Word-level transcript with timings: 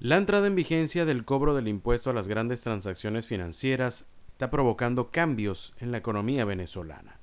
La 0.00 0.16
entrada 0.16 0.46
en 0.46 0.54
vigencia 0.54 1.04
del 1.04 1.24
cobro 1.24 1.56
del 1.56 1.66
impuesto 1.66 2.08
a 2.08 2.12
las 2.12 2.28
grandes 2.28 2.60
transacciones 2.60 3.26
financieras 3.26 4.08
está 4.30 4.48
provocando 4.48 5.10
cambios 5.10 5.74
en 5.80 5.90
la 5.90 5.98
economía 5.98 6.44
venezolana. 6.44 7.18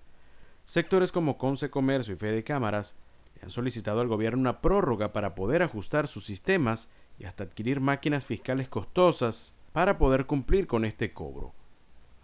Sectores 0.65 1.13
como 1.13 1.37
Conce 1.37 1.69
Comercio 1.69 2.15
y 2.15 2.17
Fede 2.17 2.43
Cámaras 2.43 2.97
le 3.35 3.43
han 3.43 3.49
solicitado 3.49 4.01
al 4.01 4.09
gobierno 4.09 4.41
una 4.41 4.59
prórroga 4.59 5.13
para 5.13 5.35
poder 5.35 5.63
ajustar 5.63 6.09
sus 6.09 6.25
sistemas 6.25 6.91
y 7.17 7.23
hasta 7.23 7.45
adquirir 7.45 7.79
máquinas 7.79 8.25
fiscales 8.25 8.67
costosas 8.67 9.55
para 9.71 9.97
poder 9.97 10.25
cumplir 10.25 10.67
con 10.67 10.83
este 10.83 11.13
cobro. 11.13 11.53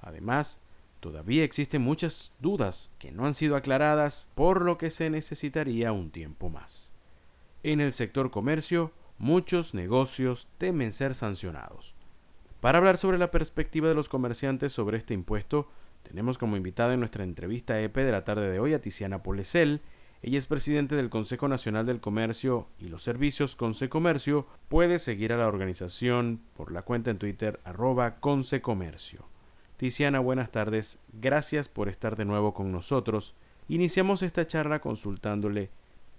Además, 0.01 0.59
todavía 0.99 1.45
existen 1.45 1.81
muchas 1.81 2.33
dudas 2.41 2.91
que 2.99 3.13
no 3.13 3.25
han 3.25 3.35
sido 3.35 3.55
aclaradas, 3.55 4.29
por 4.35 4.63
lo 4.63 4.77
que 4.77 4.89
se 4.89 5.09
necesitaría 5.09 5.93
un 5.93 6.11
tiempo 6.11 6.49
más. 6.49 6.91
En 7.63 7.79
el 7.79 7.93
sector 7.93 8.31
comercio, 8.31 8.91
muchos 9.21 9.75
negocios 9.75 10.49
temen 10.57 10.91
ser 10.93 11.13
sancionados. 11.13 11.93
Para 12.59 12.79
hablar 12.79 12.97
sobre 12.97 13.19
la 13.19 13.29
perspectiva 13.29 13.87
de 13.87 13.93
los 13.93 14.09
comerciantes 14.09 14.73
sobre 14.73 14.97
este 14.97 15.13
impuesto, 15.13 15.69
tenemos 16.01 16.39
como 16.39 16.57
invitada 16.57 16.95
en 16.95 17.01
nuestra 17.01 17.23
entrevista 17.23 17.79
EP 17.79 17.95
de 17.95 18.11
la 18.11 18.23
tarde 18.23 18.49
de 18.49 18.59
hoy 18.59 18.73
a 18.73 18.81
Tiziana 18.81 19.21
Polesel. 19.21 19.81
Ella 20.23 20.39
es 20.39 20.47
presidente 20.47 20.95
del 20.95 21.11
Consejo 21.11 21.47
Nacional 21.47 21.85
del 21.85 21.99
Comercio 21.99 22.67
y 22.79 22.89
los 22.89 23.03
Servicios 23.03 23.55
Consecomercio. 23.55 24.47
Puede 24.69 24.97
seguir 24.97 25.33
a 25.33 25.37
la 25.37 25.47
organización 25.47 26.41
por 26.57 26.71
la 26.71 26.81
cuenta 26.81 27.11
en 27.11 27.19
Twitter 27.19 27.59
arroba 27.63 28.15
Consecomercio. 28.15 29.27
Tiziana, 29.77 30.19
buenas 30.19 30.49
tardes. 30.49 30.99
Gracias 31.13 31.69
por 31.69 31.89
estar 31.89 32.15
de 32.15 32.25
nuevo 32.25 32.55
con 32.55 32.71
nosotros. 32.71 33.35
Iniciamos 33.67 34.23
esta 34.23 34.47
charla 34.47 34.81
consultándole 34.81 35.69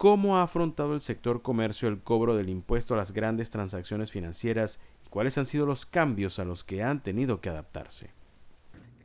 ¿Cómo 0.03 0.35
ha 0.35 0.43
afrontado 0.43 0.95
el 0.95 0.99
sector 0.99 1.41
comercio 1.41 1.87
el 1.87 2.01
cobro 2.01 2.35
del 2.35 2.49
impuesto 2.49 2.93
a 2.93 2.97
las 2.97 3.13
grandes 3.13 3.49
transacciones 3.49 4.11
financieras 4.11 4.81
y 5.05 5.07
cuáles 5.07 5.37
han 5.37 5.45
sido 5.45 5.65
los 5.65 5.85
cambios 5.85 6.39
a 6.39 6.43
los 6.43 6.65
que 6.65 6.83
han 6.83 7.01
tenido 7.01 7.39
que 7.39 7.47
adaptarse? 7.47 8.09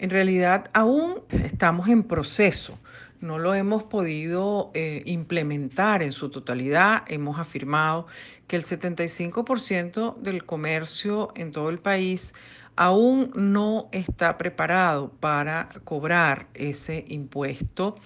En 0.00 0.10
realidad 0.10 0.68
aún 0.72 1.20
estamos 1.30 1.86
en 1.86 2.02
proceso, 2.02 2.80
no 3.20 3.38
lo 3.38 3.54
hemos 3.54 3.84
podido 3.84 4.72
eh, 4.74 5.04
implementar 5.06 6.02
en 6.02 6.10
su 6.10 6.30
totalidad. 6.30 7.04
Hemos 7.06 7.38
afirmado 7.38 8.08
que 8.48 8.56
el 8.56 8.64
75% 8.64 10.16
del 10.16 10.44
comercio 10.44 11.32
en 11.36 11.52
todo 11.52 11.68
el 11.68 11.78
país 11.78 12.34
aún 12.78 13.32
no 13.34 13.88
está 13.90 14.38
preparado 14.38 15.10
para 15.18 15.68
cobrar 15.82 16.46
ese 16.54 17.04
impuesto, 17.08 17.96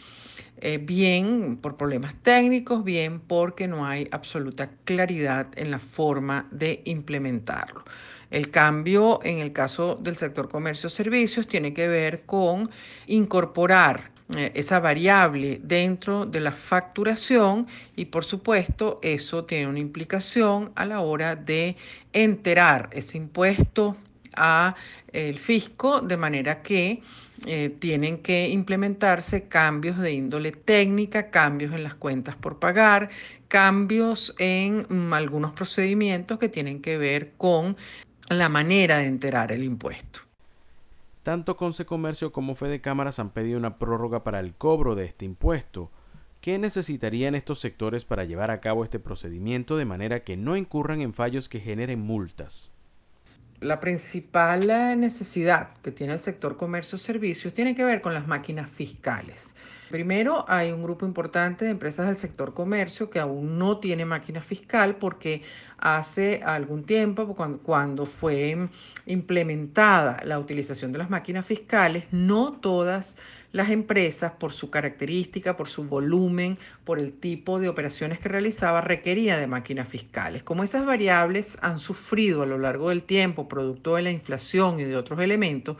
eh, 0.56 0.78
bien 0.78 1.58
por 1.58 1.76
problemas 1.76 2.14
técnicos, 2.22 2.82
bien 2.82 3.20
porque 3.20 3.68
no 3.68 3.84
hay 3.84 4.08
absoluta 4.12 4.70
claridad 4.84 5.46
en 5.56 5.70
la 5.70 5.78
forma 5.78 6.48
de 6.50 6.80
implementarlo. 6.86 7.84
El 8.30 8.50
cambio 8.50 9.20
en 9.24 9.40
el 9.40 9.52
caso 9.52 9.96
del 9.96 10.16
sector 10.16 10.48
comercio-servicios 10.48 11.46
tiene 11.46 11.74
que 11.74 11.86
ver 11.86 12.22
con 12.22 12.70
incorporar 13.06 14.10
eh, 14.34 14.52
esa 14.54 14.80
variable 14.80 15.60
dentro 15.62 16.24
de 16.24 16.40
la 16.40 16.52
facturación 16.52 17.66
y 17.94 18.06
por 18.06 18.24
supuesto 18.24 19.00
eso 19.02 19.44
tiene 19.44 19.66
una 19.66 19.80
implicación 19.80 20.72
a 20.76 20.86
la 20.86 21.00
hora 21.00 21.36
de 21.36 21.76
enterar 22.14 22.88
ese 22.92 23.18
impuesto 23.18 23.98
a 24.36 24.74
el 25.12 25.38
fisco 25.38 26.00
de 26.00 26.16
manera 26.16 26.62
que 26.62 27.02
eh, 27.44 27.70
tienen 27.70 28.18
que 28.18 28.48
implementarse 28.48 29.48
cambios 29.48 29.98
de 29.98 30.12
índole 30.12 30.52
técnica, 30.52 31.30
cambios 31.30 31.72
en 31.72 31.82
las 31.82 31.94
cuentas 31.94 32.36
por 32.36 32.60
pagar, 32.60 33.10
cambios 33.48 34.34
en 34.38 34.86
mm, 34.88 35.12
algunos 35.12 35.52
procedimientos 35.52 36.38
que 36.38 36.48
tienen 36.48 36.80
que 36.80 36.98
ver 36.98 37.32
con 37.36 37.76
la 38.28 38.48
manera 38.48 38.98
de 38.98 39.06
enterar 39.06 39.50
el 39.50 39.64
impuesto. 39.64 40.20
Tanto 41.22 41.56
Conce 41.56 41.84
Comercio 41.84 42.32
como 42.32 42.54
Fede 42.54 42.80
Cámaras 42.80 43.18
han 43.18 43.30
pedido 43.30 43.58
una 43.58 43.78
prórroga 43.78 44.24
para 44.24 44.40
el 44.40 44.54
cobro 44.54 44.94
de 44.94 45.04
este 45.04 45.24
impuesto. 45.24 45.90
¿Qué 46.40 46.58
necesitarían 46.58 47.34
estos 47.34 47.60
sectores 47.60 48.04
para 48.04 48.24
llevar 48.24 48.50
a 48.50 48.60
cabo 48.60 48.82
este 48.82 48.98
procedimiento 48.98 49.76
de 49.76 49.84
manera 49.84 50.24
que 50.24 50.36
no 50.36 50.56
incurran 50.56 51.00
en 51.00 51.14
fallos 51.14 51.48
que 51.48 51.60
generen 51.60 52.00
multas? 52.00 52.71
La 53.62 53.78
principal 53.78 54.68
eh, 54.68 54.96
necesidad 54.96 55.68
que 55.82 55.92
tiene 55.92 56.14
el 56.14 56.18
sector 56.18 56.56
comercio-servicios 56.56 57.54
tiene 57.54 57.76
que 57.76 57.84
ver 57.84 58.00
con 58.00 58.12
las 58.12 58.26
máquinas 58.26 58.68
fiscales. 58.68 59.54
Primero, 59.88 60.44
hay 60.48 60.72
un 60.72 60.82
grupo 60.82 61.06
importante 61.06 61.66
de 61.66 61.70
empresas 61.70 62.08
del 62.08 62.16
sector 62.16 62.54
comercio 62.54 63.08
que 63.08 63.20
aún 63.20 63.58
no 63.58 63.78
tiene 63.78 64.04
máquina 64.04 64.40
fiscal 64.40 64.96
porque 64.96 65.42
hace 65.78 66.42
algún 66.44 66.82
tiempo, 66.82 67.36
cuando, 67.36 67.58
cuando 67.58 68.04
fue 68.04 68.68
implementada 69.06 70.20
la 70.24 70.40
utilización 70.40 70.90
de 70.90 70.98
las 70.98 71.10
máquinas 71.10 71.46
fiscales, 71.46 72.06
no 72.10 72.54
todas 72.54 73.16
las 73.52 73.70
empresas, 73.70 74.32
por 74.32 74.52
su 74.52 74.70
característica, 74.70 75.56
por 75.56 75.68
su 75.68 75.84
volumen, 75.84 76.58
por 76.84 76.98
el 76.98 77.12
tipo 77.12 77.60
de 77.60 77.68
operaciones 77.68 78.18
que 78.18 78.28
realizaba, 78.28 78.80
requería 78.80 79.38
de 79.38 79.46
máquinas 79.46 79.88
fiscales. 79.88 80.42
Como 80.42 80.62
esas 80.62 80.84
variables 80.86 81.58
han 81.60 81.78
sufrido 81.78 82.42
a 82.42 82.46
lo 82.46 82.58
largo 82.58 82.88
del 82.88 83.02
tiempo, 83.02 83.48
producto 83.48 83.96
de 83.96 84.02
la 84.02 84.10
inflación 84.10 84.80
y 84.80 84.84
de 84.84 84.96
otros 84.96 85.20
elementos, 85.20 85.76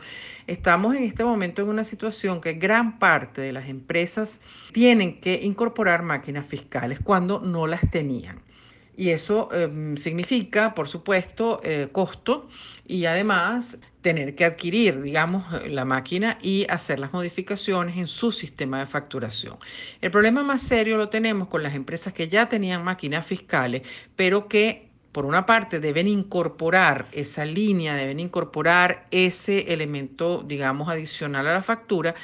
estamos 0.47 0.95
en 0.95 1.05
este 1.05 1.25
momento 1.25 1.63
en 1.63 1.69
una 1.69 1.85
situación 1.85 2.41
que 2.41 2.55
gran 2.55 2.99
parte 2.99 3.41
de 3.41 3.53
las 3.53 3.69
empresas 3.69 4.41
tienen 4.73 5.21
que 5.21 5.41
incorporar 5.43 6.03
máquinas 6.03 6.47
fiscales 6.47 7.01
cuando 7.01 7.41
no 7.41 7.67
las 7.67 7.91
tenían. 7.91 8.41
Y 8.97 9.11
eso 9.11 9.49
em, 9.53 9.97
significa, 9.97 10.75
por 10.75 10.87
supuesto, 10.89 11.61
eh, 11.65 11.89
costo 11.93 12.49
y 12.87 13.07
además 13.07 13.79
tener 14.03 14.35
que 14.35 14.45
adquirir, 14.45 15.01
digamos, 15.01 15.45
la 15.69 15.85
máquina 15.85 16.39
y 16.43 16.67
hacer 16.69 16.99
las 16.99 17.13
modificaciones 17.13 17.97
en 17.97 18.09
su 18.09 18.33
sistema 18.33 18.81
de 18.81 18.87
facturación. 18.87 19.57
El 20.01 20.11
problema 20.11 20.43
más 20.43 20.61
serio 20.63 20.97
lo 20.97 21.09
tenemos 21.09 21.49
con 21.49 21.63
las 21.63 21.75
empresas 21.75 22.13
que 22.13 22.29
ya 22.29 22.49
tenían 22.49 22.85
máquinas 22.85 23.25
fiscales, 23.25 23.83
pero 24.17 24.49
que 24.49 24.91
por 25.13 25.27
una 25.27 25.47
parte 25.47 25.79
deben 25.79 26.09
incorporar 26.09 27.07
esa 27.13 27.45
línea, 27.45 27.95
deben 27.95 28.19
incorporar 28.19 29.07
ese 29.11 29.73
elemento, 29.73 30.43
digamos, 30.43 30.89
adicional 30.89 31.47
a 31.47 31.53
la 31.55 31.63
factura 31.63 32.15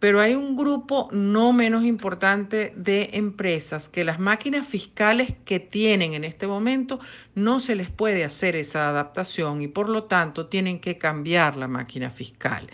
pero 0.00 0.18
hay 0.18 0.34
un 0.34 0.56
grupo 0.56 1.08
no 1.12 1.52
menos 1.52 1.84
importante 1.84 2.72
de 2.74 3.10
empresas 3.12 3.90
que 3.90 4.02
las 4.02 4.18
máquinas 4.18 4.66
fiscales 4.66 5.34
que 5.44 5.60
tienen 5.60 6.14
en 6.14 6.24
este 6.24 6.46
momento 6.46 7.00
no 7.34 7.60
se 7.60 7.76
les 7.76 7.90
puede 7.90 8.24
hacer 8.24 8.56
esa 8.56 8.88
adaptación 8.88 9.60
y 9.60 9.68
por 9.68 9.90
lo 9.90 10.04
tanto 10.04 10.46
tienen 10.46 10.80
que 10.80 10.96
cambiar 10.96 11.56
la 11.56 11.68
máquina 11.68 12.10
fiscal. 12.10 12.66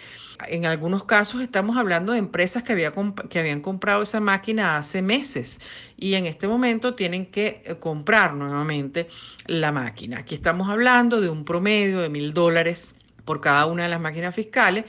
En 0.46 0.66
algunos 0.66 1.04
casos 1.04 1.40
estamos 1.40 1.76
hablando 1.76 2.12
de 2.12 2.18
empresas 2.18 2.62
que, 2.62 2.72
habían 2.72 3.60
comprado 3.60 4.02
esa 4.02 4.20
máquina 4.20 4.76
hace 4.76 5.02
meses 5.02 5.58
y 5.96 6.14
en 6.14 6.26
este 6.26 6.46
momento 6.46 6.94
tienen 6.94 7.26
que 7.26 7.62
eh, 7.64 7.74
comprar 7.80 8.34
nuevamente 8.34 9.08
la 9.46 9.72
máquina. 9.72 10.18
Aquí 10.18 10.36
estamos 10.36 10.70
hablando 10.70 11.20
de 11.20 11.28
un 11.28 11.44
promedio 11.44 12.00
de 12.00 12.08
mil 12.08 12.32
dólares 12.32 12.94
por 13.24 13.40
cada 13.40 13.66
una 13.66 13.82
de 13.82 13.88
las 13.88 14.00
máquinas 14.00 14.34
fiscales 14.34 14.84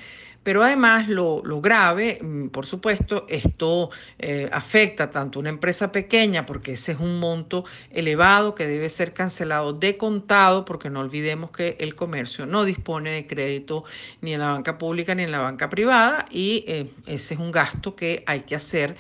pero 0.48 0.64
además 0.64 1.10
lo, 1.10 1.42
grave, 1.60 2.20
mm, 2.22 2.48
por 2.52 2.66
supuesto, 2.66 3.26
esto 3.28 3.90
eh, 4.18 4.48
afecta 4.50 5.12
tanto 5.12 5.40
a 5.40 5.42
una 5.42 5.50
empresa 5.50 5.92
pequeña, 5.92 6.46
porque 6.46 6.72
ese 6.72 6.94
es 6.94 7.00
un 7.02 7.20
monto 7.20 7.66
elevado 7.92 8.56
que 8.56 8.66
debe 8.66 8.90
ser 8.90 9.14
cancelado 9.14 9.74
de 9.74 9.98
contado, 9.98 10.64
porque 10.64 10.90
no 10.90 11.02
olvidemos 11.02 11.52
que 11.52 11.76
el 11.82 11.96
comercio 11.96 12.46
no 12.46 12.64
dispone 12.64 13.10
de 13.12 13.28
crédito 13.28 13.84
ni 14.22 14.36
en 14.36 14.40
la 14.40 14.52
banca 14.52 14.78
pública 14.78 15.14
ni 15.16 15.24
en 15.24 15.34
la 15.34 15.42
banca 15.42 15.70
privada, 15.70 16.28
y 16.32 16.64
eh, 16.66 16.90
ese 17.08 17.34
es 17.34 17.40
un 17.42 17.52
gasto 17.52 17.98
que 17.98 18.24
hay 18.26 18.44
que 18.44 18.56
hacer. 18.56 18.96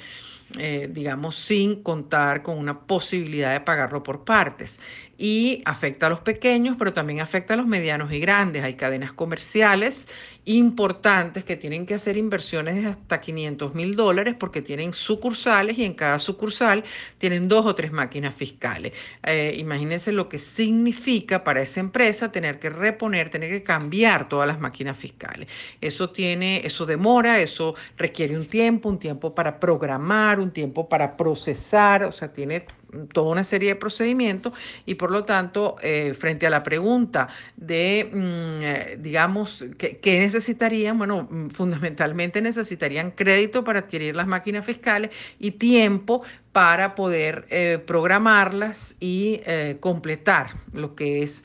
Eh, 0.57 0.87
digamos, 0.89 1.35
sin 1.35 1.83
contar 1.83 2.41
con 2.41 2.57
una 2.57 2.79
posibilidad 2.79 3.51
de 3.51 3.59
pagarlo 3.59 4.01
por 4.01 4.23
partes. 4.23 4.79
Y 5.17 5.61
afecta 5.65 6.07
a 6.07 6.09
los 6.09 6.19
pequeños, 6.19 6.75
pero 6.77 6.93
también 6.93 7.21
afecta 7.21 7.55
a 7.55 7.57
los 7.57 7.65
medianos 7.65 8.11
y 8.11 8.19
grandes. 8.19 8.63
Hay 8.63 8.75
cadenas 8.75 9.13
comerciales 9.13 10.07
importantes 10.47 11.43
que 11.43 11.57
tienen 11.57 11.85
que 11.85 11.93
hacer 11.95 12.15
inversiones 12.15 12.75
de 12.75 12.87
hasta 12.87 13.19
500 13.19 13.75
mil 13.75 13.97
dólares 13.97 14.33
porque 14.39 14.61
tienen 14.61 14.93
sucursales 14.93 15.77
y 15.77 15.83
en 15.83 15.93
cada 15.93 16.19
sucursal 16.19 16.85
tienen 17.17 17.49
dos 17.49 17.65
o 17.65 17.75
tres 17.75 17.91
máquinas 17.91 18.33
fiscales. 18.33 18.93
Eh, 19.23 19.55
imagínense 19.57 20.13
lo 20.13 20.29
que 20.29 20.39
significa 20.39 21.43
para 21.43 21.61
esa 21.61 21.81
empresa 21.81 22.31
tener 22.31 22.59
que 22.59 22.69
reponer, 22.69 23.29
tener 23.29 23.49
que 23.49 23.63
cambiar 23.63 24.29
todas 24.29 24.47
las 24.47 24.59
máquinas 24.59 24.97
fiscales. 24.97 25.49
Eso 25.81 26.11
tiene, 26.11 26.65
eso 26.65 26.85
demora, 26.85 27.41
eso 27.41 27.75
requiere 27.97 28.37
un 28.37 28.47
tiempo, 28.47 28.87
un 28.87 28.99
tiempo 28.99 29.35
para 29.35 29.59
programar, 29.59 30.39
un 30.39 30.51
tiempo 30.51 30.87
para 30.87 31.17
procesar, 31.17 32.03
o 32.05 32.11
sea, 32.13 32.31
tiene 32.31 32.65
toda 33.11 33.31
una 33.31 33.43
serie 33.43 33.69
de 33.69 33.75
procedimientos 33.75 34.53
y 34.85 34.95
por 34.95 35.11
lo 35.11 35.25
tanto, 35.25 35.75
eh, 35.81 36.13
frente 36.17 36.47
a 36.47 36.49
la 36.49 36.63
pregunta 36.63 37.27
de, 37.55 38.09
mm, 38.11 38.61
eh, 38.61 38.97
digamos, 38.99 39.65
¿qué, 39.77 40.19
necesitarían? 40.19 40.97
Bueno, 40.97 41.27
mm, 41.29 41.49
fundamentalmente 41.49 42.41
necesitarían 42.41 43.11
crédito 43.11 43.63
para 43.63 43.79
adquirir 43.79 44.15
las 44.15 44.27
máquinas 44.27 44.65
fiscales 44.65 45.11
y 45.39 45.51
tiempo 45.51 46.23
para 46.51 46.95
poder 46.95 47.45
eh, 47.49 47.79
programarlas 47.85 48.95
y 48.99 49.41
completar 49.79 50.55
lo 50.73 50.95
que 50.95 51.21
es 51.21 51.43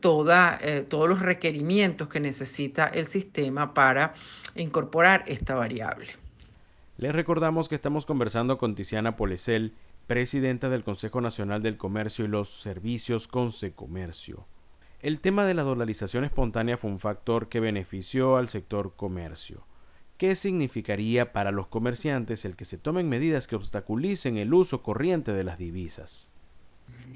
toda, 0.00 0.58
todos 0.88 1.08
los 1.08 1.20
requerimientos 1.20 2.08
que 2.08 2.20
necesita 2.20 2.86
el 2.86 3.06
sistema 3.06 3.74
para 3.74 4.14
incorporar 4.56 5.24
esta 5.26 5.54
variable. 5.54 6.20
Les 7.00 7.14
recordamos 7.14 7.68
que 7.68 7.74
estamos 7.74 8.04
conversando 8.04 8.58
con 8.58 8.74
Tiziana 8.74 9.16
Polesel, 9.16 9.72
presidenta 10.10 10.68
del 10.68 10.82
Consejo 10.82 11.20
Nacional 11.20 11.62
del 11.62 11.76
Comercio 11.76 12.24
y 12.24 12.28
los 12.28 12.48
Servicios 12.48 13.28
Consecomercio. 13.28 14.48
El 15.02 15.20
tema 15.20 15.46
de 15.46 15.54
la 15.54 15.62
dolarización 15.62 16.24
espontánea 16.24 16.76
fue 16.76 16.90
un 16.90 16.98
factor 16.98 17.48
que 17.48 17.60
benefició 17.60 18.36
al 18.36 18.48
sector 18.48 18.96
comercio. 18.96 19.68
¿Qué 20.16 20.34
significaría 20.34 21.32
para 21.32 21.52
los 21.52 21.68
comerciantes 21.68 22.44
el 22.44 22.56
que 22.56 22.64
se 22.64 22.76
tomen 22.76 23.08
medidas 23.08 23.46
que 23.46 23.54
obstaculicen 23.54 24.36
el 24.36 24.52
uso 24.52 24.82
corriente 24.82 25.32
de 25.32 25.44
las 25.44 25.58
divisas? 25.58 26.32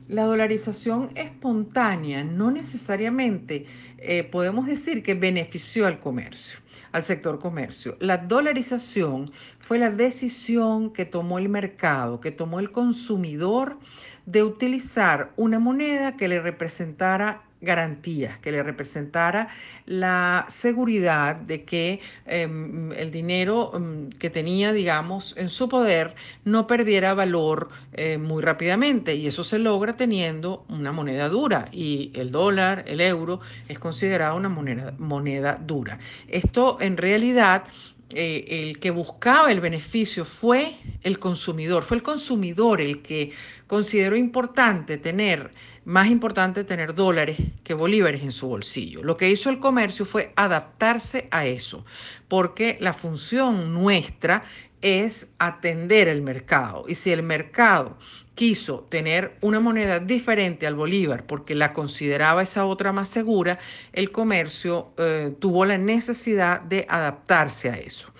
La 0.08 0.24
dolarización 0.24 1.10
espontánea 1.14 2.24
no 2.24 2.50
necesariamente 2.50 3.66
eh, 3.98 4.24
podemos 4.24 4.66
decir 4.66 5.02
que 5.02 5.14
benefició 5.14 5.86
al 5.86 5.98
comercio 5.98 6.58
al 6.94 7.02
sector 7.02 7.40
comercio. 7.40 7.96
La 7.98 8.18
dolarización 8.18 9.32
fue 9.58 9.78
la 9.78 9.90
decisión 9.90 10.92
que 10.92 11.04
tomó 11.04 11.40
el 11.40 11.48
mercado, 11.48 12.20
que 12.20 12.30
tomó 12.30 12.60
el 12.60 12.70
consumidor 12.70 13.80
de 14.26 14.44
utilizar 14.44 15.32
una 15.36 15.58
moneda 15.58 16.16
que 16.16 16.28
le 16.28 16.40
representara 16.40 17.42
garantías, 17.64 18.38
que 18.38 18.52
le 18.52 18.62
representara 18.62 19.48
la 19.86 20.46
seguridad 20.48 21.36
de 21.36 21.64
que 21.64 22.00
em, 22.26 22.92
el 22.92 23.10
dinero 23.10 23.72
em, 23.74 24.10
que 24.10 24.30
tenía, 24.30 24.72
digamos, 24.72 25.34
en 25.36 25.48
su 25.48 25.68
poder 25.68 26.14
no 26.44 26.66
perdiera 26.66 27.14
valor 27.14 27.68
eh, 27.92 28.18
muy 28.18 28.42
rápidamente. 28.42 29.14
Y 29.14 29.26
eso 29.26 29.44
se 29.44 29.58
logra 29.58 29.96
teniendo 29.96 30.64
una 30.68 30.92
moneda 30.92 31.28
dura. 31.28 31.66
Y 31.72 32.12
el 32.14 32.30
dólar, 32.30 32.84
el 32.86 33.00
euro, 33.00 33.40
es 33.68 33.78
considerado 33.78 34.36
una 34.36 34.48
moneda, 34.48 34.94
moneda 34.98 35.56
dura. 35.60 35.98
Esto 36.28 36.78
en 36.80 36.96
realidad 36.96 37.64
eh, 38.10 38.44
el 38.68 38.78
que 38.78 38.90
buscaba 38.90 39.50
el 39.50 39.60
beneficio 39.60 40.24
fue 40.24 40.76
el 41.02 41.18
consumidor, 41.18 41.82
fue 41.84 41.96
el 41.96 42.02
consumidor 42.02 42.80
el 42.80 43.02
que 43.02 43.32
consideró 43.66 44.16
importante 44.16 44.98
tener, 44.98 45.50
más 45.84 46.08
importante 46.08 46.64
tener 46.64 46.94
dólares 46.94 47.38
que 47.62 47.74
bolívares 47.74 48.22
en 48.22 48.32
su 48.32 48.48
bolsillo. 48.48 49.02
Lo 49.02 49.16
que 49.16 49.30
hizo 49.30 49.48
el 49.48 49.58
comercio 49.58 50.04
fue 50.04 50.32
adaptarse 50.36 51.28
a 51.30 51.46
eso, 51.46 51.84
porque 52.28 52.76
la 52.80 52.92
función 52.92 53.72
nuestra 53.72 54.44
es 54.84 55.32
atender 55.38 56.08
el 56.08 56.20
mercado. 56.20 56.84
Y 56.86 56.94
si 56.94 57.10
el 57.10 57.22
mercado 57.22 57.96
quiso 58.34 58.80
tener 58.90 59.38
una 59.40 59.58
moneda 59.58 59.98
diferente 59.98 60.66
al 60.66 60.74
bolívar 60.74 61.24
porque 61.26 61.54
la 61.54 61.72
consideraba 61.72 62.42
esa 62.42 62.66
otra 62.66 62.92
más 62.92 63.08
segura, 63.08 63.58
el 63.94 64.12
comercio 64.12 64.92
eh, 64.98 65.34
tuvo 65.40 65.64
la 65.64 65.78
necesidad 65.78 66.60
de 66.60 66.84
adaptarse 66.86 67.70
a 67.70 67.76
eso. 67.76 68.12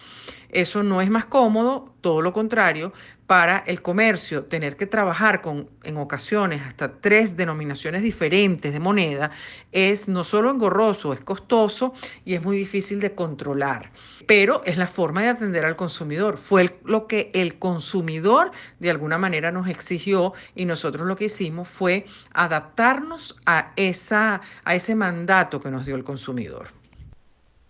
Eso 0.55 0.85
no 0.85 1.03
es 1.03 1.11
más 1.11 1.25
cómodo, 1.25 1.93
todo 2.01 2.23
lo 2.23 2.33
contrario, 2.33 2.93
para 3.27 3.59
el 3.67 3.83
comercio 3.83 4.45
tener 4.45 4.77
que 4.77 4.87
trabajar 4.87 5.41
con 5.41 5.69
en 5.83 5.97
ocasiones 5.97 6.63
hasta 6.63 6.93
tres 7.01 7.37
denominaciones 7.37 8.05
diferentes 8.05 8.73
de 8.73 8.79
moneda 8.79 9.33
es 9.73 10.07
no 10.07 10.23
solo 10.23 10.53
engorroso, 10.53 11.13
es 11.13 11.21
costoso 11.23 11.93
y 12.25 12.35
es 12.35 12.43
muy 12.45 12.57
difícil 12.57 13.01
de 13.01 13.17
controlar. 13.17 13.91
Pero 14.29 14.63
es 14.65 14.77
la 14.77 14.87
forma 14.87 15.23
de 15.23 15.31
atender 15.31 15.65
al 15.65 15.75
consumidor. 15.75 16.39
Fue 16.39 16.79
lo 16.85 17.09
que 17.09 17.33
el 17.35 17.59
consumidor 17.59 18.53
de 18.79 18.91
alguna 18.91 19.19
manera 19.19 19.51
nos 19.51 19.67
exigió 19.67 20.35
y 20.55 20.67
nosotros 20.67 21.09
lo 21.09 21.17
que 21.17 21.25
hicimos 21.25 21.67
fue 21.67 22.05
adaptarnos 22.33 23.41
a, 23.45 23.73
esa, 23.75 24.41
a 24.63 24.75
ese 24.77 24.95
mandato 24.95 25.61
que 25.61 25.73
nos 25.73 25.85
dio 25.85 25.97
el 25.97 26.05
consumidor. 26.05 26.69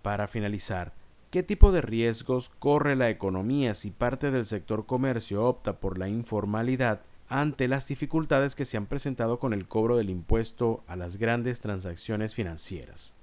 Para 0.03 0.29
finalizar, 0.29 0.93
¿Qué 1.35 1.43
tipo 1.43 1.73
de 1.73 1.81
riesgos 1.81 2.49
corre 2.49 2.95
la 2.95 3.11
economía 3.11 3.75
si 3.75 3.91
parte 3.91 4.31
del 4.31 4.47
sector 4.47 4.87
comercio 4.87 5.45
opta 5.45 5.81
por 5.81 5.99
la 5.99 6.09
informalidad 6.09 7.01
ante 7.29 7.67
las 7.67 7.89
dificultades 7.89 8.55
que 8.55 8.65
se 8.65 8.77
han 8.77 8.87
presentado 8.87 9.41
con 9.41 9.53
el 9.53 9.67
cobro 9.67 9.97
del 9.97 10.11
impuesto 10.11 10.85
a 10.87 10.95
las 10.95 11.17
grandes 11.17 11.59
transacciones 11.59 12.37
financieras? 12.37 13.17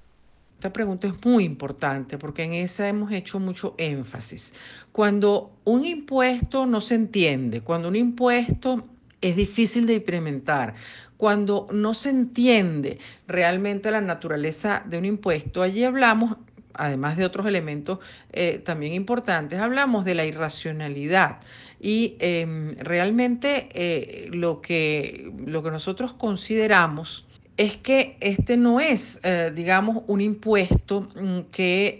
Esta 0.55 0.73
pregunta 0.73 1.07
es 1.07 1.13
muy 1.23 1.45
importante 1.45 2.17
porque 2.17 2.43
en 2.43 2.51
esa 2.51 2.89
hemos 2.89 3.13
hecho 3.13 3.39
mucho 3.39 3.75
énfasis. 3.77 4.53
Cuando 4.91 5.53
un 5.63 5.85
impuesto 5.85 6.65
no 6.65 6.81
se 6.81 6.95
entiende, 6.95 7.61
cuando 7.61 7.87
un 7.87 7.95
impuesto 7.95 8.89
es 9.21 9.37
difícil 9.37 9.85
de 9.85 9.93
implementar, 9.93 10.73
cuando 11.15 11.67
no 11.71 11.93
se 11.93 12.09
entiende 12.09 12.97
realmente 13.25 13.89
la 13.89 14.01
naturaleza 14.01 14.83
de 14.85 14.97
un 14.97 15.05
impuesto, 15.05 15.61
allí 15.61 15.85
hablamos 15.85 16.35
además 16.73 17.17
de 17.17 17.25
otros 17.25 17.45
elementos 17.45 17.99
eh, 18.31 18.61
también 18.63 18.93
importantes, 18.93 19.59
hablamos 19.59 20.05
de 20.05 20.15
la 20.15 20.25
irracionalidad. 20.25 21.39
Y 21.79 22.15
em, 22.19 22.75
realmente 22.77 23.69
eh, 23.73 24.29
lo, 24.31 24.61
que, 24.61 25.31
lo 25.45 25.63
que 25.63 25.71
nosotros 25.71 26.13
consideramos 26.13 27.25
es 27.57 27.77
que 27.77 28.17
este 28.21 28.57
no 28.57 28.79
es, 28.79 29.19
eh, 29.23 29.51
digamos, 29.53 30.03
un 30.07 30.21
impuesto 30.21 31.09
mm, 31.15 31.39
que 31.51 31.99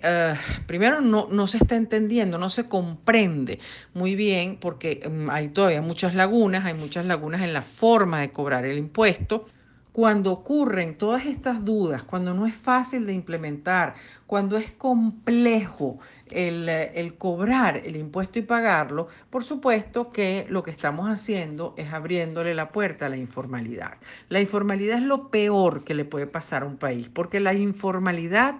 primero 0.65 1.01
no, 1.01 1.27
no, 1.29 1.45
se 1.47 1.57
está 1.57 1.75
entendiendo, 1.75 2.37
no 2.37 2.49
se 2.49 2.67
comprende 2.67 3.59
muy 3.93 4.15
bien, 4.15 4.57
porque 4.57 5.07
mm, 5.09 5.29
hay 5.29 5.49
todavía 5.49 5.81
muchas 5.81 6.15
lagunas, 6.15 6.65
hay 6.65 6.73
muchas 6.73 7.05
lagunas 7.05 7.41
en 7.41 7.53
la 7.53 7.61
forma 7.61 8.21
de 8.21 8.31
cobrar 8.31 8.65
el 8.65 8.77
impuesto 8.77 9.47
cuando 9.91 10.31
ocurren 10.31 10.97
todas 10.97 11.25
estas 11.25 11.65
dudas, 11.65 12.03
cuando 12.03 12.33
no 12.33 12.45
es 12.45 12.55
fácil 12.55 13.05
de 13.05 13.13
implementar, 13.13 13.95
cuando 14.25 14.57
es 14.57 14.71
complejo 14.71 15.99
el, 16.31 17.15
cobrar 17.17 17.77
el 17.77 17.95
impuesto 17.95 18.39
y 18.39 18.43
pagarlo, 18.43 19.07
por 19.29 19.43
supuesto 19.43 20.11
que 20.11 20.45
lo 20.49 20.63
que 20.63 20.71
estamos 20.71 21.09
haciendo 21.09 21.73
es 21.77 21.93
abriéndole 21.93 22.53
la 22.53 22.69
puerta 22.69 23.05
a 23.05 23.09
la 23.09 23.17
informalidad. 23.17 23.93
La 24.29 24.41
informalidad 24.41 24.97
es 24.97 25.03
lo 25.03 25.29
peor 25.29 25.83
que 25.83 25.93
le 25.93 26.05
puede 26.05 26.27
pasar 26.27 26.63
a 26.63 26.65
un 26.65 26.77
país, 26.77 27.09
porque 27.09 27.39
la 27.39 27.53
informalidad 27.53 28.55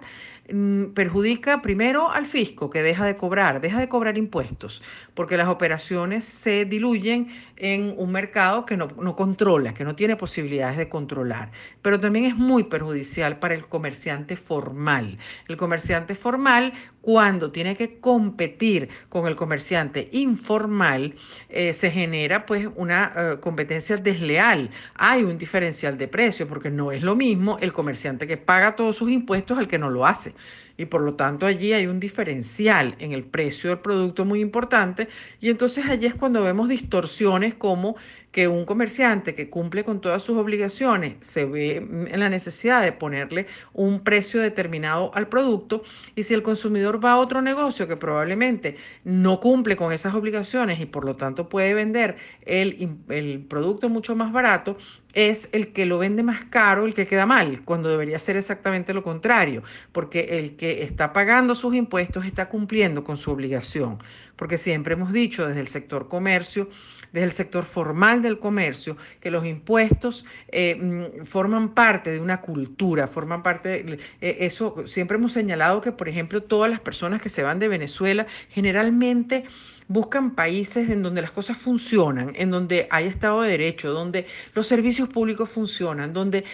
mm, 0.52 0.92
perjudica 0.94 1.62
primero 1.62 2.10
al 2.10 2.26
fisco, 2.26 2.70
que 2.70 2.82
deja 2.82 3.06
de 3.06 3.16
cobrar, 3.16 3.60
deja 3.60 3.80
de 3.80 3.88
cobrar 3.88 4.18
impuestos, 4.18 4.82
porque 5.14 5.36
las 5.36 5.48
operaciones 5.48 6.24
se 6.24 6.64
diluyen 6.64 7.28
en 7.56 7.94
un 7.96 8.12
mercado 8.12 8.66
que 8.66 8.76
no, 8.76 8.88
no 9.00 9.16
controla, 9.16 9.74
que 9.74 9.84
no 9.84 9.94
tiene 9.94 10.16
posibilidades 10.16 10.76
de 10.76 10.88
controlar. 10.88 11.50
Pero 11.80 12.00
también 12.00 12.24
es 12.24 12.36
muy 12.36 12.64
perjudicial 12.64 13.38
para 13.38 13.54
el 13.54 13.66
comerciante 13.66 14.36
formal. 14.36 15.18
El 15.48 15.56
comerciante 15.56 16.14
formal, 16.14 16.72
cuando 17.02 17.50
tiene 17.50 17.76
que 17.76 17.98
competir 18.00 18.88
con 19.10 19.26
el 19.26 19.36
comerciante 19.36 20.08
informal, 20.12 21.14
eh, 21.50 21.74
se 21.74 21.90
genera 21.90 22.46
pues 22.46 22.68
una 22.76 23.12
eh, 23.14 23.40
competencia 23.40 23.96
desleal. 23.98 24.70
Hay 24.94 25.24
un 25.24 25.36
diferencial 25.36 25.98
de 25.98 26.08
precio 26.08 26.48
porque 26.48 26.70
no 26.70 26.92
es 26.92 27.02
lo 27.02 27.14
mismo 27.14 27.58
el 27.60 27.72
comerciante 27.72 28.26
que 28.26 28.38
paga 28.38 28.76
todos 28.76 28.96
sus 28.96 29.10
impuestos 29.10 29.58
al 29.58 29.68
que 29.68 29.78
no 29.78 29.90
lo 29.90 30.06
hace 30.06 30.34
y 30.76 30.86
por 30.86 31.02
lo 31.02 31.14
tanto 31.14 31.46
allí 31.46 31.72
hay 31.72 31.86
un 31.86 32.00
diferencial 32.00 32.94
en 32.98 33.12
el 33.12 33.24
precio 33.24 33.70
del 33.70 33.80
producto 33.80 34.24
muy 34.24 34.40
importante. 34.40 35.08
Y 35.40 35.50
entonces 35.50 35.86
allí 35.86 36.06
es 36.06 36.14
cuando 36.14 36.42
vemos 36.42 36.68
distorsiones 36.68 37.54
como 37.54 37.96
que 38.32 38.48
un 38.48 38.64
comerciante 38.64 39.34
que 39.34 39.50
cumple 39.50 39.84
con 39.84 40.00
todas 40.00 40.22
sus 40.22 40.38
obligaciones 40.38 41.16
se 41.20 41.44
ve 41.44 41.76
en 41.76 42.18
la 42.18 42.30
necesidad 42.30 42.82
de 42.82 42.92
ponerle 42.92 43.46
un 43.74 44.00
precio 44.02 44.40
determinado 44.40 45.14
al 45.14 45.28
producto 45.28 45.82
y 46.16 46.22
si 46.22 46.32
el 46.32 46.42
consumidor 46.42 47.04
va 47.04 47.12
a 47.12 47.18
otro 47.18 47.42
negocio 47.42 47.86
que 47.86 47.96
probablemente 47.96 48.76
no 49.04 49.38
cumple 49.38 49.76
con 49.76 49.92
esas 49.92 50.14
obligaciones 50.14 50.80
y 50.80 50.86
por 50.86 51.04
lo 51.04 51.16
tanto 51.16 51.50
puede 51.50 51.74
vender 51.74 52.16
el, 52.46 52.96
el 53.10 53.44
producto 53.44 53.90
mucho 53.90 54.16
más 54.16 54.32
barato, 54.32 54.78
es 55.12 55.48
el 55.52 55.72
que 55.72 55.86
lo 55.86 55.98
vende 55.98 56.22
más 56.22 56.44
caro 56.46 56.86
el 56.86 56.94
que 56.94 57.06
queda 57.06 57.26
mal, 57.26 57.62
cuando 57.64 57.88
debería 57.88 58.18
ser 58.18 58.36
exactamente 58.36 58.94
lo 58.94 59.02
contrario, 59.02 59.62
porque 59.92 60.38
el 60.38 60.56
que 60.56 60.82
está 60.82 61.12
pagando 61.12 61.54
sus 61.54 61.74
impuestos 61.74 62.24
está 62.24 62.48
cumpliendo 62.48 63.04
con 63.04 63.16
su 63.16 63.30
obligación, 63.30 63.98
porque 64.36 64.58
siempre 64.58 64.94
hemos 64.94 65.12
dicho 65.12 65.46
desde 65.46 65.60
el 65.60 65.68
sector 65.68 66.08
comercio, 66.08 66.68
desde 67.12 67.26
el 67.26 67.32
sector 67.32 67.64
formal 67.64 68.22
del 68.22 68.38
comercio, 68.38 68.96
que 69.20 69.30
los 69.30 69.44
impuestos 69.44 70.24
eh, 70.48 70.76
mm, 70.76 71.24
forman 71.24 71.74
parte 71.74 72.10
de 72.10 72.20
una 72.20 72.40
cultura, 72.40 73.06
forman 73.06 73.42
parte, 73.42 73.68
de, 73.68 73.98
eh, 74.20 74.38
eso 74.40 74.86
siempre 74.86 75.18
hemos 75.18 75.32
señalado 75.32 75.80
que, 75.80 75.92
por 75.92 76.08
ejemplo, 76.08 76.42
todas 76.42 76.70
las 76.70 76.80
personas 76.80 77.20
que 77.20 77.28
se 77.28 77.42
van 77.42 77.58
de 77.58 77.68
Venezuela 77.68 78.26
generalmente 78.48 79.44
buscan 79.92 80.34
países 80.34 80.88
en 80.90 81.02
donde 81.02 81.22
las 81.22 81.30
cosas 81.30 81.56
funcionan, 81.56 82.32
en 82.36 82.50
donde 82.50 82.86
hay 82.90 83.06
Estado 83.06 83.42
de 83.42 83.50
Derecho, 83.50 83.92
donde 83.92 84.26
los 84.54 84.66
servicios 84.66 85.08
públicos 85.08 85.50
funcionan, 85.50 86.12
donde 86.12 86.44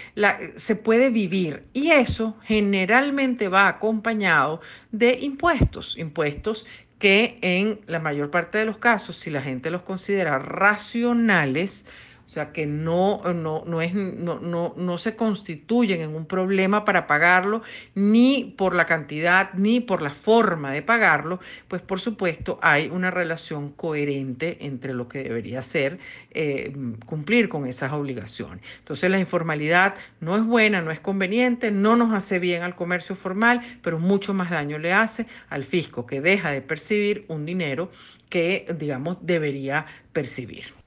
se 0.56 0.76
puede 0.76 1.10
vivir. 1.10 1.64
Y 1.72 1.90
eso 1.90 2.36
generalmente 2.44 3.48
va 3.48 3.68
acompañado 3.68 4.60
de 4.92 5.18
impuestos, 5.20 5.96
impuestos 5.98 6.66
que 6.98 7.38
en 7.42 7.80
la 7.86 8.00
mayor 8.00 8.30
parte 8.30 8.58
de 8.58 8.64
los 8.64 8.78
casos, 8.78 9.16
si 9.16 9.30
la 9.30 9.40
gente 9.40 9.70
los 9.70 9.82
considera 9.82 10.38
racionales, 10.38 11.84
o 12.28 12.30
sea, 12.30 12.52
que 12.52 12.66
no, 12.66 13.22
no, 13.32 13.64
no, 13.64 13.80
es, 13.80 13.94
no, 13.94 14.38
no, 14.38 14.74
no 14.76 14.98
se 14.98 15.16
constituyen 15.16 16.02
en 16.02 16.14
un 16.14 16.26
problema 16.26 16.84
para 16.84 17.06
pagarlo, 17.06 17.62
ni 17.94 18.54
por 18.58 18.74
la 18.74 18.84
cantidad, 18.84 19.54
ni 19.54 19.80
por 19.80 20.02
la 20.02 20.10
forma 20.10 20.70
de 20.70 20.82
pagarlo, 20.82 21.40
pues 21.68 21.80
por 21.80 22.00
supuesto 22.00 22.58
hay 22.60 22.90
una 22.90 23.10
relación 23.10 23.72
coherente 23.72 24.58
entre 24.60 24.92
lo 24.92 25.08
que 25.08 25.22
debería 25.22 25.62
ser 25.62 26.00
eh, 26.30 26.76
cumplir 27.06 27.48
con 27.48 27.66
esas 27.66 27.94
obligaciones. 27.94 28.62
Entonces 28.80 29.10
la 29.10 29.18
informalidad 29.18 29.94
no 30.20 30.36
es 30.36 30.44
buena, 30.44 30.82
no 30.82 30.90
es 30.90 31.00
conveniente, 31.00 31.70
no 31.70 31.96
nos 31.96 32.12
hace 32.12 32.38
bien 32.38 32.62
al 32.62 32.76
comercio 32.76 33.16
formal, 33.16 33.62
pero 33.82 33.98
mucho 33.98 34.34
más 34.34 34.50
daño 34.50 34.78
le 34.78 34.92
hace 34.92 35.26
al 35.48 35.64
fisco 35.64 36.04
que 36.04 36.20
deja 36.20 36.50
de 36.50 36.60
percibir 36.60 37.24
un 37.28 37.46
dinero 37.46 37.90
que, 38.28 38.66
digamos, 38.78 39.16
debería 39.22 39.86
percibir. 40.12 40.77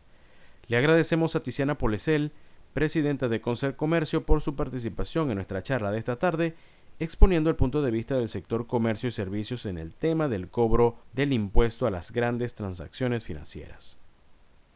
Le 0.72 0.78
agradecemos 0.78 1.36
a 1.36 1.44
Tiziana 1.44 1.78
Polesel, 1.78 2.32
presidenta 2.72 3.28
de 3.28 3.42
Concert 3.42 3.76
Comercio, 3.76 4.26
por 4.26 4.40
su 4.42 4.56
participación 4.56 5.30
en 5.30 5.36
nuestra 5.36 5.62
charla 5.62 5.92
de 5.92 6.00
esta 6.00 6.18
tarde, 6.18 6.56
exponiendo 6.98 7.50
el 7.50 7.58
punto 7.58 7.82
de 7.82 7.92
vista 7.92 8.16
del 8.16 8.30
sector 8.30 8.68
comercio 8.68 9.10
y 9.10 9.12
servicios 9.12 9.66
en 9.66 9.78
el 9.78 9.94
tema 9.94 10.30
del 10.30 10.48
cobro 10.48 10.96
del 11.12 11.34
impuesto 11.34 11.88
a 11.88 11.92
las 11.92 12.14
grandes 12.14 12.54
transacciones 12.54 13.26
financieras. 13.26 14.01